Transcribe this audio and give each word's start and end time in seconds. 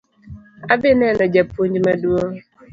Adhi 0.73 0.91
neno 1.01 1.23
japuonj 1.33 1.75
maduong' 1.85 2.37